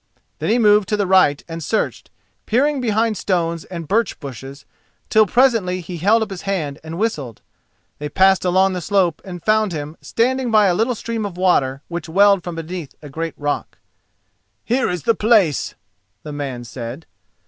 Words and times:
Then 0.39 0.49
he 0.49 0.57
moved 0.57 0.89
to 0.89 0.97
the 0.97 1.05
right 1.05 1.43
and 1.47 1.63
searched, 1.63 2.09
peering 2.47 2.81
behind 2.81 3.15
stones 3.17 3.65
and 3.65 3.87
birch 3.87 4.19
bushes, 4.19 4.65
till 5.11 5.27
presently 5.27 5.79
he 5.79 5.97
held 5.97 6.23
up 6.23 6.31
his 6.31 6.41
hand 6.41 6.79
and 6.83 6.97
whistled. 6.97 7.43
They 7.99 8.09
passed 8.09 8.43
along 8.43 8.73
the 8.73 8.81
slope 8.81 9.21
and 9.23 9.43
found 9.43 9.73
him 9.73 9.95
standing 10.01 10.49
by 10.49 10.65
a 10.65 10.73
little 10.73 10.95
stream 10.95 11.23
of 11.23 11.37
water 11.37 11.83
which 11.87 12.09
welled 12.09 12.43
from 12.43 12.55
beneath 12.55 12.95
a 13.03 13.09
great 13.09 13.35
rock. 13.37 13.77
"Here 14.65 14.89
is 14.89 15.03
the 15.03 15.13
place," 15.13 15.75
the 16.23 16.33
man 16.33 16.63
said. 16.63 17.05